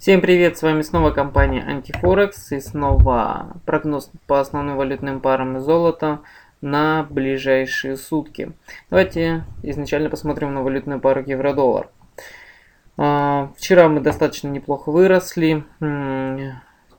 [0.00, 5.60] Всем привет, с вами снова компания Антифорекс и снова прогноз по основным валютным парам и
[5.60, 6.20] золота
[6.62, 8.52] на ближайшие сутки.
[8.88, 11.90] Давайте изначально посмотрим на валютную пару евро-доллар.
[12.96, 15.64] А, вчера мы достаточно неплохо выросли.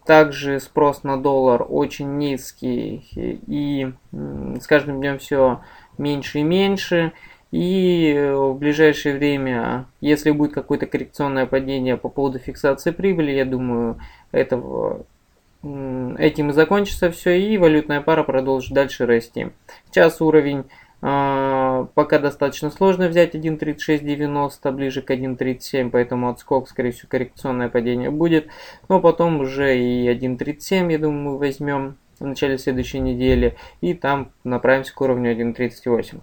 [0.06, 3.08] Также спрос на доллар очень низкий
[3.48, 5.62] и с каждым днем все
[5.98, 7.14] меньше и меньше.
[7.52, 13.44] И э, в ближайшее время, если будет какое-то коррекционное падение по поводу фиксации прибыли, я
[13.44, 14.00] думаю,
[14.32, 15.06] этого,
[15.62, 19.50] этим и закончится все, и валютная пара продолжит дальше расти.
[19.90, 20.64] Сейчас уровень
[21.02, 28.12] э, пока достаточно сложно взять 1.3690, ближе к 1.37, поэтому отскок, скорее всего, коррекционное падение
[28.12, 28.48] будет.
[28.88, 34.94] Но потом уже и 1.37, я думаю, возьмем в начале следующей недели, и там направимся
[34.94, 36.22] к уровню 1.38.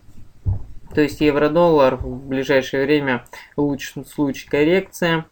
[0.99, 5.27] То есть евро-доллар в ближайшее время в лучшем случае коррекция.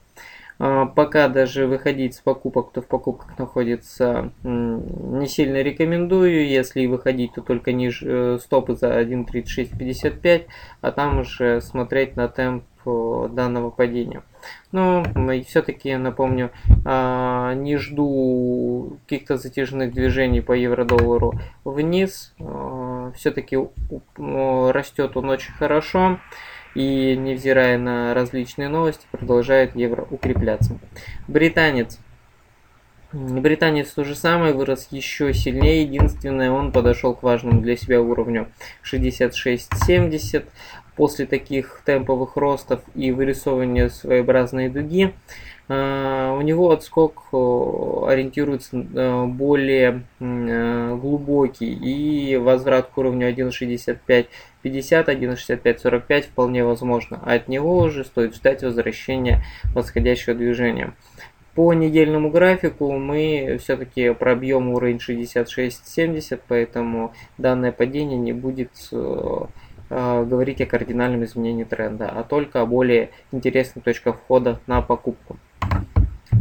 [0.61, 6.47] А, пока даже выходить с покупок, кто в покупках находится, не сильно рекомендую.
[6.47, 10.47] Если выходить, то только ниже э, стопы за 1.3655,
[10.83, 14.23] а там уже смотреть на темп э, данного падения.
[14.71, 15.05] Но
[15.49, 16.51] все-таки, напомню,
[16.85, 22.35] а, не жду каких-то затяжных движений по евро-доллару вниз.
[23.15, 23.57] Все-таки
[24.17, 26.19] растет он очень хорошо
[26.75, 30.79] и, невзирая на различные новости, продолжает евро укрепляться.
[31.27, 31.99] Британец.
[33.17, 35.83] Британец то же самое, вырос еще сильнее.
[35.83, 38.49] Единственное, он подошел к важному для себя уровню
[38.85, 40.45] 66.70
[40.97, 45.15] после таких темповых ростов и вырисовывания своеобразной дуги,
[45.69, 54.29] а, у него отскок ориентируется э, более э, глубокий и возврат к уровню 1.6550,
[54.63, 57.21] 1.6545 вполне возможно.
[57.25, 59.43] А от него уже стоит ждать возвращения
[59.75, 60.95] восходящего движения.
[61.57, 69.47] По недельному графику мы все-таки пробьем уровень 66.70, поэтому данное падение не будет э,
[69.89, 75.39] э, говорить о кардинальном изменении тренда, а только о более интересных точках входа на покупку.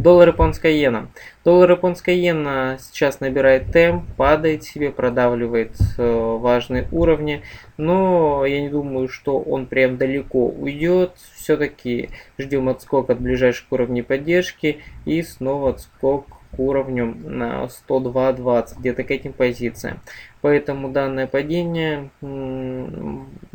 [0.06, 1.08] Доллар японская иена.
[1.44, 7.42] Доллар японская иена сейчас набирает темп, падает себе, продавливает э, важные уровни,
[7.76, 11.14] но я не думаю, что он прям далеко уйдет.
[11.34, 19.02] Все-таки ждем отскок от ближайших уровней поддержки и снова отскок к уровню на 102.20, где-то
[19.02, 19.98] к этим позициям.
[20.40, 22.10] Поэтому данное падение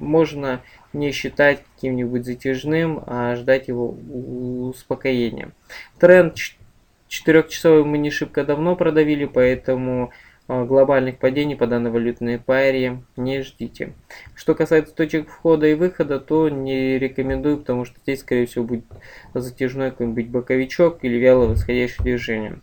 [0.02, 0.62] можно
[0.94, 3.90] не считать каким-нибудь затяжным, а ждать его
[4.70, 5.52] успокоения.
[6.00, 6.36] Тренд
[7.10, 10.12] 4-часовой мы не шибко давно продавили, поэтому
[10.48, 13.94] а, глобальных падений по данной валютной паре не ждите.
[14.36, 18.86] Что касается точек входа и выхода, то не рекомендую, потому что здесь, скорее всего, будет
[19.34, 22.60] затяжной какой-нибудь боковичок или вяло восходящее движение.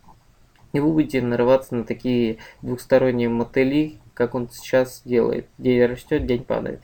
[0.73, 5.47] Не вы будете нарываться на такие двухсторонние мотыли, как он сейчас делает.
[5.57, 6.81] День растет, день падает.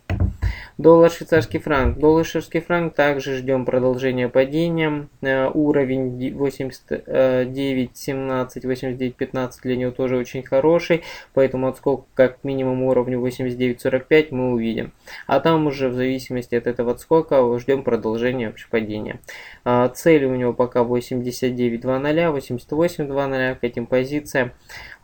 [0.77, 1.99] Доллар швейцарский франк.
[1.99, 5.07] Доллар швейцарский франк также ждем продолжения падения.
[5.21, 11.03] Э, уровень 89.17, 89.15 для него тоже очень хороший.
[11.33, 14.91] Поэтому отскок как минимум уровню 89.45 мы увидим.
[15.27, 19.21] А там уже в зависимости от этого отскока ждем продолжения вообще падения.
[19.63, 24.51] А, цели у него пока 89.20, 88.20 к этим позициям.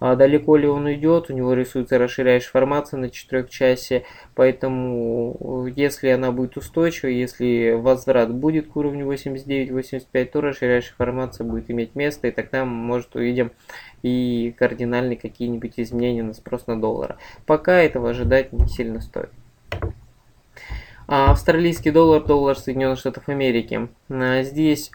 [0.01, 4.03] А далеко ли он уйдет, у него рисуется расширяющая формация на 4 часе,
[4.35, 11.69] поэтому если она будет устойчива, если возврат будет к уровню 89-85, то расширяющая формация будет
[11.69, 13.51] иметь место, и тогда мы, может, увидим
[14.01, 17.17] и кардинальные какие-нибудь изменения на спрос на доллара.
[17.45, 19.29] Пока этого ожидать не сильно стоит.
[21.13, 23.89] А австралийский доллар, доллар Соединенных Штатов Америки.
[24.09, 24.89] А здесь